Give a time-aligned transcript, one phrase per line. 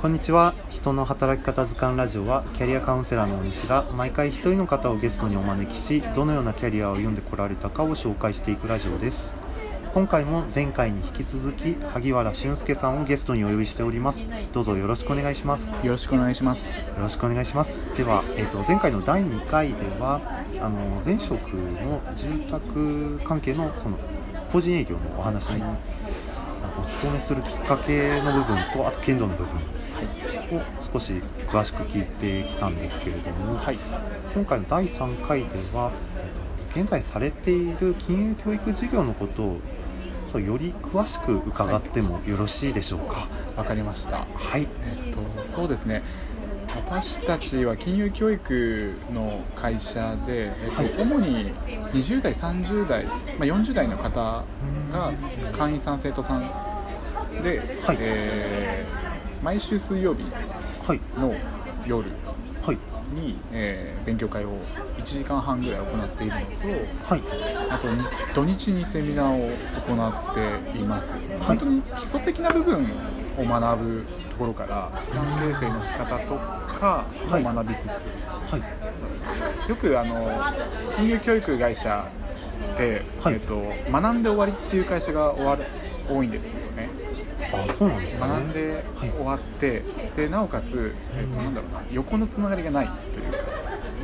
[0.00, 0.54] こんにちは。
[0.68, 9.34] 人の働き方図鑑ラジオはキャリアカウンセラーの大西が毎回一人の方をゲストにお招きしどのようなキャリアを歩んでこられたかを紹介していくラジオです。
[9.92, 14.28] 今回も前回に引き続き萩原俊介さんをゲストにお呼びしております。
[14.52, 15.72] どうぞよろしくお願いします。
[15.84, 16.86] よろしくお願いします。
[16.86, 17.84] よろしくお願いします。
[17.96, 20.20] では、えーと、前回の第2回では
[20.60, 23.98] あの前職の住宅関係のその
[24.52, 25.70] 個人営業のお話に、はい、
[26.80, 31.14] お勤めするきっかけの部分とあと剣道の部分を少し
[31.46, 33.78] 詳しく聞いてきたんですけれども、はい、
[34.34, 35.92] 今回の第3回では、
[36.74, 39.42] 現在されている金融教育事業のこと
[40.36, 43.26] をより詳しく伺ってもよろしいでしょうか？
[43.56, 44.26] わかりました。
[44.34, 44.68] はい。
[44.84, 46.02] えっ、とそうですね。
[46.68, 51.52] 私たちは金融教育の会社で、えっと、はい、主に
[51.94, 54.44] 20代、30代、まあ、40代の方
[54.92, 55.12] が
[55.56, 56.46] 会員さん、生徒さん
[57.42, 58.97] で、はい、えー、
[59.42, 60.24] 毎週水曜日
[61.16, 61.34] の
[61.86, 62.10] 夜
[63.14, 64.58] に、えー、勉強会を
[64.98, 67.22] 1時間半ぐらい行っているのと、はい、
[67.70, 69.50] あと土日にセミナーを
[69.86, 72.86] 行っています、はい、本当に基礎的な部分
[73.38, 76.34] を学ぶところから資産形成の仕方と
[76.78, 78.58] かを学びつつ、は
[79.66, 82.10] い、よくあの金融教育会社
[82.76, 85.64] で、えっと、学んで終わりっていう会社が終わる
[86.10, 86.87] 多いんですよね
[87.52, 89.82] あそうなんです、ね、学んで終わって、はい、
[90.16, 93.38] でなおかつ、えーと、なんだろうな横のつながりがないというか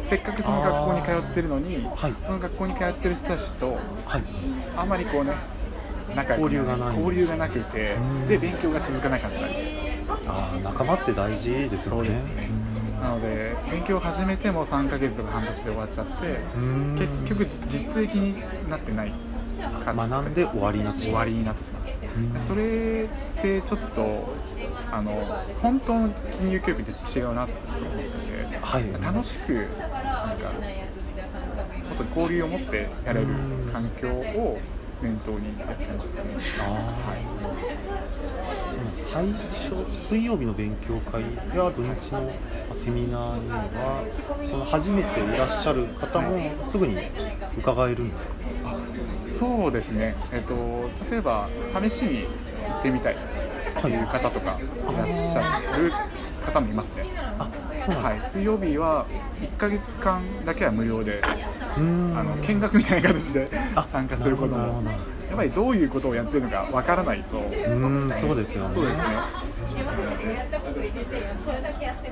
[0.05, 3.73] せっかくその学校に通ってるのに、はい、その学校に通ってる人たちと、
[4.07, 4.23] はい、
[4.77, 5.33] あんまりこうね
[6.15, 6.97] 仲交流がない。
[6.97, 7.97] 交流がなくて
[8.29, 9.55] で勉強が続かなかったり。
[10.27, 12.11] あ仲間って大事ですよね。
[12.11, 12.65] ね。
[13.01, 16.41] なので勉強を始めても3ヶ月とか半年で終わっちゃって
[16.99, 19.13] 結局実益になってない
[19.85, 21.25] 学んで終わりになってしまう。
[21.27, 21.83] 終わりになってしまう。
[22.47, 24.35] それってちょっと
[24.93, 25.11] あの
[25.61, 28.05] 本当の金融教育って違うなって思って
[28.51, 29.69] て、はい、楽しくなん
[30.39, 30.51] か
[31.89, 33.27] 本当に交流を持ってやれる
[33.73, 34.59] 環境を
[35.03, 36.23] 念頭にやってますね。
[36.61, 37.21] あはい、
[38.71, 38.84] その
[39.15, 39.29] 最
[39.71, 42.33] 初水曜日の勉強会や土日の
[42.75, 44.03] セミナーには
[44.51, 46.97] その初めていらっしゃる方もすぐに
[47.57, 48.35] 伺えるんですか、
[49.39, 51.49] そうですね、えっと、例えば
[51.81, 52.27] 試しに
[52.69, 53.17] 行ってみたい
[53.81, 55.93] という方とかいらっしゃる
[56.45, 57.05] 方もいますね。
[57.39, 59.07] あそうはい、水曜日は
[59.41, 63.49] 1か月間だけは無料であの見学みたいな形で
[63.93, 64.83] 参加することも
[65.35, 67.39] やっぱりどういうことをやってるのかわからないと。
[67.39, 68.75] うんそうですよね。
[68.75, 69.05] そうですね。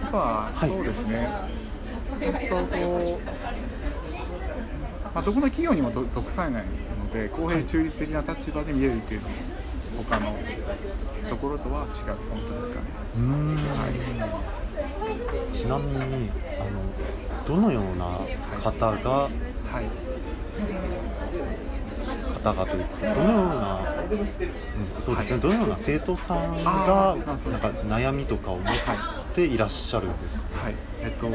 [0.02, 1.28] あとは、はい、そうですね。
[2.20, 3.26] えっとこう
[5.14, 6.64] まあ、どこの企業にも属さない
[7.12, 9.34] で公平中立的な立場で見えるっていうのも
[10.08, 10.34] 他の
[11.28, 11.96] ところとは違う本
[12.48, 12.86] 当ですかね。
[13.78, 13.88] は
[15.50, 16.70] い、ちなみにあの
[17.44, 18.20] どのような
[18.62, 19.84] 方が、はい、
[22.42, 28.66] というどのような、うん、そうですね、はい、どのような生徒さんがなんか悩みとかを持っ
[29.34, 30.74] ていらっしゃるんですか、はい。
[31.00, 31.28] えっと、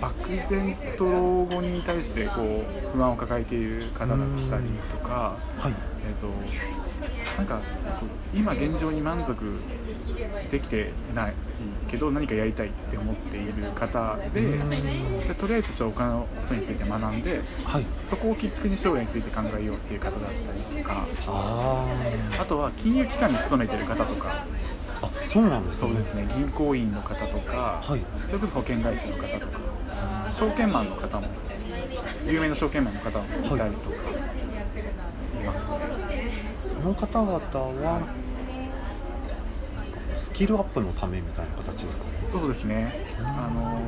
[0.00, 4.18] 漠然と老後に対してこう不安を抱えている方だっ
[4.50, 5.74] たりとか、はい。
[6.04, 6.28] えっと、
[7.38, 7.60] なんか
[8.34, 9.36] 今現状に満足
[10.50, 11.34] できてない
[11.88, 21.06] けど何かやりたいって思っている方でじゃとりあえずちょっとお金のことについて学んで、はい、そこをきっかけに将来について考えようっていう方だったりとか
[22.40, 24.44] あとは金融機関に勤めてる方とか
[25.02, 25.88] あそうなんですね。
[25.90, 26.26] そうですね。
[26.34, 29.60] 銀行員の方とか、はい、それこそ保険会社の方とか
[30.30, 31.26] 証券マンの方も
[32.26, 33.96] 有名な証券マンの方もいたりとか、
[35.40, 37.36] い、ますねその方々
[37.84, 38.06] は
[40.16, 42.06] スキルアップのためみたいな形ですか？
[42.06, 42.92] ねそうですね。
[43.20, 43.82] あの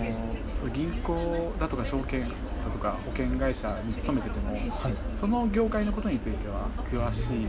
[0.61, 2.31] そう銀行だとか証券
[2.65, 4.71] だとか保険会社に勤めてても、はい、
[5.15, 7.47] その業界のことについては詳しい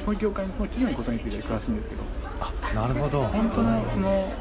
[0.00, 2.02] その業界のその企業のことについては詳しいんですけど
[2.40, 3.22] あなるほど。
[3.28, 4.32] 本当のその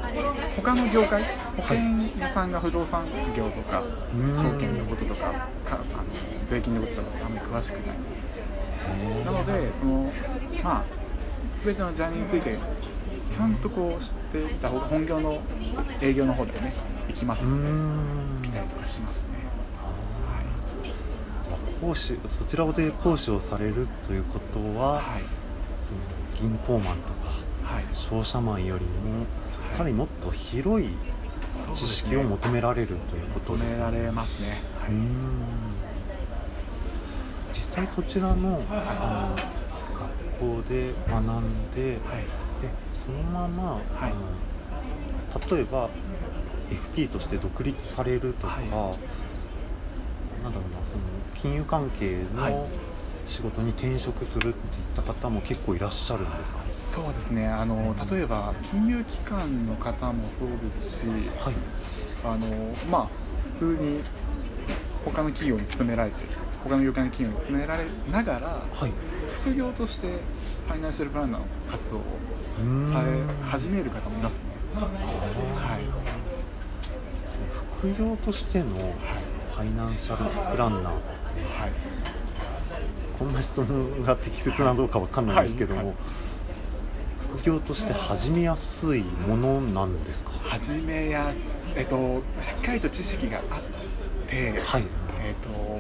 [0.56, 1.24] 他の業界
[1.56, 1.78] 保険
[2.20, 3.06] 屋さんが不動産
[3.36, 3.84] 業とか、
[4.36, 5.84] 証券のこととかかあの
[6.48, 7.96] 税金のこととかあんまり詳しくない。
[9.24, 10.12] なのでその
[10.64, 10.86] まあ
[11.64, 12.58] 全てのジャーニーについて
[13.32, 15.40] ちゃんとこう知っていた方が本業の
[16.02, 16.74] 営業の方でね
[17.08, 19.22] 行きますので来たりとかします。
[19.22, 19.31] ね。
[21.82, 27.32] 講師そちらで講師をされるということは、はい、銀行マンとか、
[27.64, 29.26] はい、商社マンよりも、
[29.68, 30.90] さらにもっと広い
[31.74, 33.84] 知識を求められるということですね。
[33.86, 34.62] 求められますね。
[34.80, 34.92] はい、
[37.52, 39.36] 実際そちらの,、あの
[40.40, 42.00] 学校で学んで、で
[42.94, 45.90] そのまま、はい、あの例えば
[46.96, 49.22] FP として独立されるとか、はい
[50.44, 51.02] なんだろうなその
[51.36, 52.54] 金融関係はい。
[52.54, 52.68] の
[53.26, 56.66] 仕事に転職するっていった方も結構いらっしゃるんですかね？
[56.90, 57.48] そうですね。
[57.48, 61.06] あの例えば金融機関の方もそうですし
[61.40, 61.54] はい。
[62.26, 62.48] あの
[62.90, 63.08] まあ
[63.54, 64.02] 普通に
[65.06, 66.18] 他の企業に勤められて
[66.64, 68.92] 他の業界の企業に勤められながらはい。
[69.30, 70.08] 副業として
[70.68, 72.02] ファイナンシャルプランナーの活動を
[72.92, 74.46] され始める方もいますね。
[74.76, 75.84] はい。
[77.80, 80.98] 副業としてのファイナンシャルプランナーは
[81.68, 81.72] い。
[83.18, 85.94] こんな質問が適切なのどうかわかんないんですけども、はいは
[87.32, 90.32] 副業として始めやすいものなんですか？
[90.32, 91.38] 始めやす
[91.76, 93.44] えっとしっかりと知識があっ
[94.28, 94.84] て、はい。
[95.24, 95.80] えっと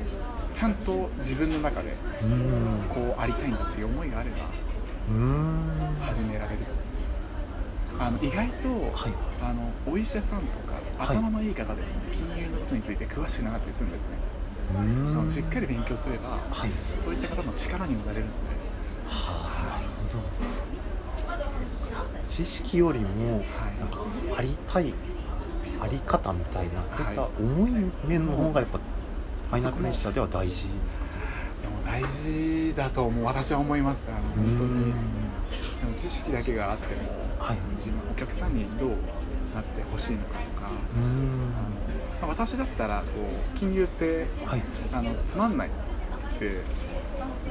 [0.53, 1.93] ちゃんと自分の中で
[2.93, 4.37] こうありたいんだっていう思いがあれば。
[5.09, 6.99] うーん始められると思います
[8.01, 9.13] あの意外と、はい。
[9.43, 11.17] あのお医者さんとかはい。
[11.17, 14.15] 頭のいい方でも金融のことについて詳しくなかったりするんですね、
[14.73, 14.83] うあー
[15.21, 15.25] ん。
[15.27, 16.71] のしっかり勉強すればはい。
[17.03, 18.37] そういった方の力にもなれるので。
[19.07, 20.23] はあなるほど。
[22.25, 23.43] 知識よりもはい。
[23.79, 23.99] なんか
[24.37, 24.93] ありたい
[25.79, 27.71] あり方みたいなそういった重い
[28.07, 28.79] 面の方がやっぱ
[29.49, 31.05] ファイナルプレッシャーでは大事ですか？
[31.61, 34.07] でも大事だと思う私は思います。
[34.07, 34.93] あの本当に
[35.97, 37.01] 知識だけがあっても、
[37.39, 37.57] はい。
[37.77, 38.89] 自分お客さんにどう
[39.53, 41.53] なってほしいのかとか、うーん。
[42.21, 43.05] あの私だったらこ
[43.55, 44.61] う金融ってはい。
[44.93, 46.61] あのつまんないって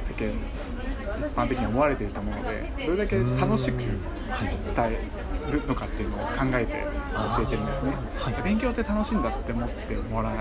[0.05, 0.33] 世間
[1.27, 3.87] 一般的に思われていると思うのでどれだけ楽しく伝
[4.29, 4.93] はい。
[4.93, 6.85] えるのかっていうのを考えて
[7.35, 8.43] 教えてるんですね、はい。
[8.43, 10.33] 勉強って楽しいんだって思ってもらう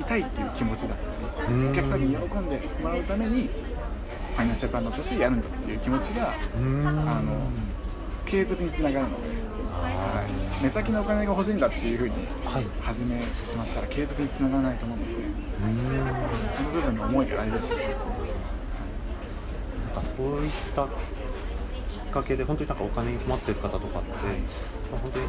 [0.00, 0.98] いたいっていう気持ちだっ
[1.36, 1.70] たりうん。
[1.70, 6.34] お客さんに喜んでもらうためにファイナンシャルプランナーとしてやるんだっていう気持ちがあ
[7.22, 7.40] の
[8.24, 9.16] 継続につながるので、
[9.72, 9.76] あ
[10.16, 12.14] はい、目先のお金が欲しいんだっていうふうに
[12.80, 15.24] 始めてしまったら継続につながらないと思うんですね。
[15.60, 15.74] うーん。
[16.56, 18.30] その部分の思いが大事だと思いますね。
[19.86, 20.88] なんかそういったき
[22.00, 24.10] っかけで本当になんかお金に困ってる方とかって、
[24.90, 25.26] まあ本当に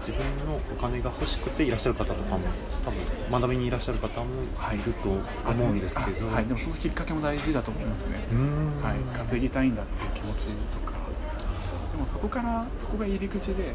[0.00, 2.46] 自分のお金が欲しくていらっしゃる方とかも
[2.84, 4.26] 多分学びにいらっしゃる方も
[4.72, 8.18] いると思うんですけど、あはい、でもそのきっかけも大事だと思いますね、
[8.82, 10.98] はい、稼ぎたいんだっていう気持ちとか。
[11.92, 13.72] でもそこからそこが入り口で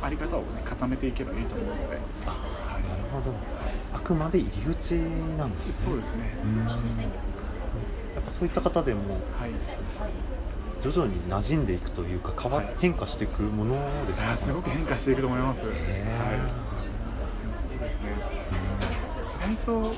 [0.00, 2.82] あり方をね固めていけばいいと思うので、あはい。
[2.82, 3.32] なるほど。
[3.92, 4.92] あくまで入り口
[5.36, 5.74] なんですね。
[5.84, 6.32] そうですね。
[6.44, 6.58] う
[8.14, 9.00] やっぱそういった方でも
[9.38, 9.50] はい
[10.80, 12.72] 徐々に馴染んでいくというか変わ、はい。
[12.78, 13.74] 変化していくもの
[14.06, 14.36] ですか？
[14.36, 15.80] すごく変化していくと思います、はい、そうで
[17.90, 18.14] すね。
[19.40, 19.92] 意外と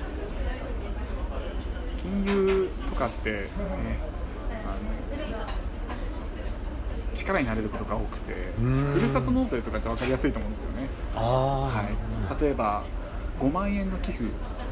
[2.02, 3.48] 金融とかって、ね、
[4.64, 4.74] あの
[7.16, 8.92] 力になれることが多くてうん。
[8.94, 11.84] ふるさと納税とかって分かりやすいと思うんですよね、は
[12.38, 12.84] い、例えば
[13.40, 14.24] 5万円の寄付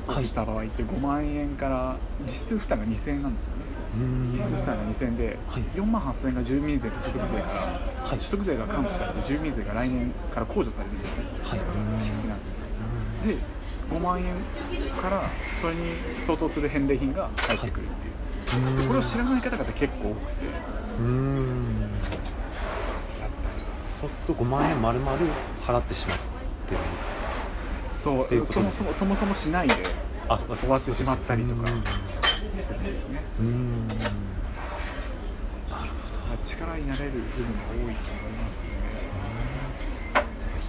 [0.06, 3.64] をした場合って5万円から実質負担が2000円なんですよね。
[3.96, 4.32] うん。
[4.32, 5.62] 実質負担が2000円ではい。
[5.74, 7.54] 4万8000円が住民税と所得税から
[8.04, 8.20] はい。
[8.20, 11.24] 所得税が還付されて住民税が来年から控除されるんですね。
[11.42, 11.58] はい。
[12.02, 12.66] 低くなるんですよ。
[13.24, 13.36] で
[13.90, 14.34] 5万円
[15.00, 15.22] から
[15.60, 17.90] それに相当する返礼品が返ってくるっ
[18.50, 18.76] ていう、うん。
[18.76, 20.46] でこれを知らない方々結構多くて。
[21.00, 21.88] うん。
[23.94, 25.16] そうすると5万円丸々
[25.60, 26.18] 払ってしまっ
[26.68, 26.80] てる
[27.98, 29.74] そうそもそもそもそもしないで
[30.28, 31.60] あ終わってしまったりとか。
[31.60, 31.66] うん。
[31.66, 32.56] するん。
[32.56, 33.88] ですねうん
[36.44, 38.68] 力になれる部分が多いと思いますね。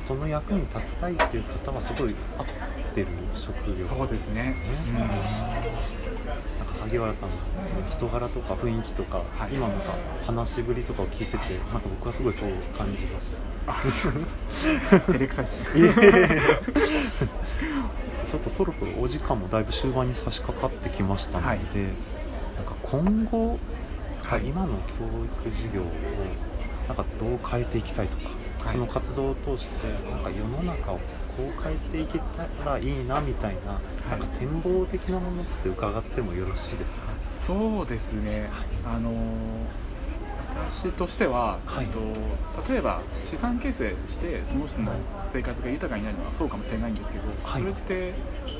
[0.04, 2.46] 人の役に立ちたいっていう方はすごい合っ
[2.94, 3.86] てる職業。
[3.88, 4.56] そうですね。
[5.94, 5.99] うん
[6.82, 7.36] 萩原さんの
[7.90, 9.54] 人柄とか雰囲気とか、はい。
[9.54, 9.94] 今なんか
[10.26, 13.40] 話しぶりとかを聞いててなんか僕はすごいそう感じました。
[13.68, 13.76] あ
[15.06, 15.46] 照れくさい。
[15.46, 21.60] ちょっとそろそろお時間もだいぶ終盤に差し掛かってきましたので、はい。
[22.56, 23.60] なんか今後、
[24.24, 24.48] はい。
[24.48, 24.94] 今の教
[25.48, 25.86] 育事業を
[26.88, 28.30] なんかどう変えていきたいとか、
[28.66, 28.76] はい。
[28.76, 31.00] この活動を通してなんか世の中を
[31.40, 33.80] こう変えていけたらいいなみたいな,、
[34.10, 37.08] なんか展望的なものって伺ってもよろしいですか？
[37.26, 38.50] そうですね、
[38.86, 39.12] あの
[40.68, 41.86] 私としては、はい。
[41.86, 42.00] えっと、
[42.72, 44.92] 例えば資産形成してその人の
[45.32, 47.62] 生活が豊かになるのはそうかもしれないんですけど、はい。
[47.62, 48.14] それって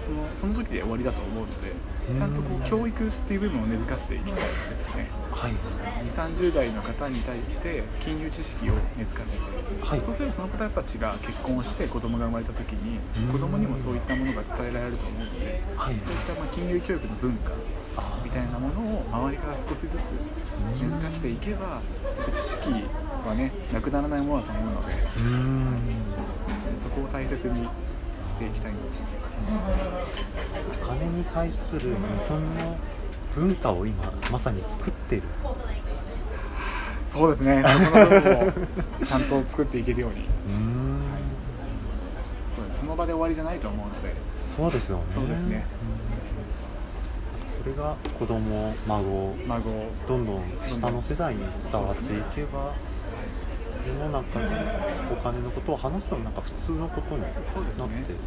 [0.06, 1.74] そのその時で終わりだと思うので
[2.18, 5.10] ちゃんとこう教育っていう部分を根付かせていきたいですね。
[5.32, 5.52] はい。
[5.52, 9.38] 2 3 0代の方に対して金融知識を根付かせて、
[9.82, 10.02] はい。
[10.02, 13.34] そうすればその方たちが結婚して子供が生まれた時にうん。
[13.34, 15.96] 子供にもそういったものが伝えられると思うのではい。
[16.06, 17.52] そういったまあ金融教育の文化
[17.98, 20.00] あみたいなものを周りから少しずつ
[20.68, 21.82] 根付かせていけば、
[22.20, 22.70] えっと知識
[23.26, 25.78] はねなくならないものだと思うのでうん。
[26.82, 27.66] そこを大切に
[28.28, 28.78] していきたいな
[30.82, 31.96] お金に対する日
[32.28, 32.78] 本の
[33.36, 35.22] 文化を今まさに作ってる。
[35.22, 35.58] と
[37.10, 37.64] そうですね。
[37.66, 40.18] そこの部分をちゃんと作っていけるように。
[40.18, 41.02] うん。
[42.56, 42.80] そうです。
[42.80, 44.14] その場で終わりじゃないと思うので。
[44.46, 45.04] そうですよね。
[45.10, 45.66] そうですね。
[46.04, 46.09] うん
[47.70, 49.70] れが子供孫孫。
[49.70, 52.74] をどんどん下の世代に伝わっていけば
[53.88, 54.48] 世の中に
[55.12, 57.32] お金のことを話すのもなんか普通のことになっ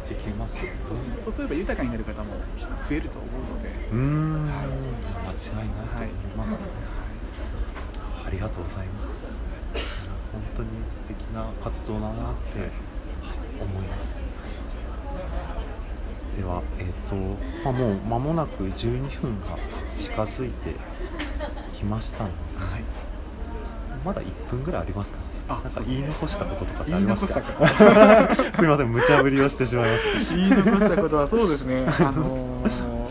[0.07, 0.77] ていきますよね。
[0.77, 1.15] そうですね。
[1.19, 2.33] そうすれば豊かになる方も
[2.89, 3.69] 増えると思うので。
[3.91, 4.45] うーん。
[4.47, 4.67] はい。
[4.67, 6.59] 間違いないと思いますね、
[8.25, 9.31] ありがとうございます。
[9.73, 12.69] 本当に素敵な活動だなってはい
[13.61, 14.32] 思います
[16.37, 17.15] ではえっ、と、
[17.63, 19.57] まあ、もう間もなく12分が
[19.97, 20.75] 近づいて
[21.73, 22.83] きましたので、はい。
[24.03, 27.41] まだ1分ぐらいありますかあなんか言い残したこととかってありますか？
[28.35, 31.85] すみません無茶ぶりをしてしまいました言い残したことはそうですね。
[31.87, 33.03] あのー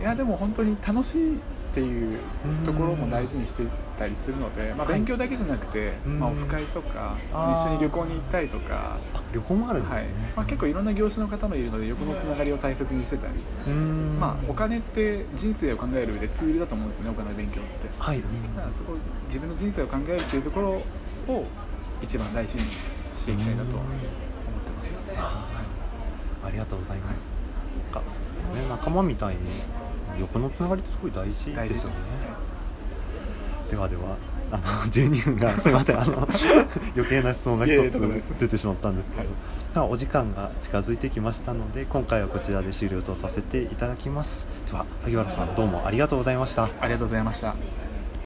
[0.00, 1.38] いやでも本当に楽しい
[1.70, 2.18] っていう
[2.64, 3.62] ところも大事にして
[3.96, 4.96] たりするので、まあ、はい。
[4.96, 6.18] 勉強だけじゃなくて、うん。
[6.18, 10.04] まあ、オフ会とか一緒に旅行に行ったりとか、あ旅行もあるんではい。
[10.04, 13.34] すね、まあ、結構いろんな業種の方もいるので横のつながりを大切にしてたり、
[14.18, 17.88] まあ、お金って人生を考える上でツールだと思うんですよねお金の勉強って。
[17.98, 18.96] はい、うんだからそこ
[19.28, 20.70] 自分の人生を考えるっていうところ
[21.32, 21.46] を
[22.02, 22.62] 一番大事に
[23.16, 23.94] していきたいなとは思っ
[24.64, 25.00] てます。
[25.16, 25.62] は
[26.42, 26.46] い。
[26.46, 27.40] ありがとうございます。
[27.94, 29.40] なんかそうですよね、仲間みたいに
[30.18, 31.96] 横のつながりってすごい大事ですよね。
[33.70, 34.16] ではでは、
[34.50, 36.26] あの12分がすみません、あの
[36.96, 39.28] 余計な質問が一いやいやとんでもないですつ出てしまったんですけど、はい
[39.74, 44.48] まあお時間が近づいてきましたので、今回はこちらで終了とさせていただきます。
[44.68, 46.64] では萩原さんどうもありがとうございました。
[46.64, 47.54] ありがとうございました